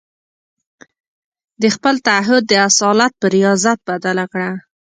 [1.61, 4.51] د خپل تعهد د اصالت پر رياضت بدله کړه.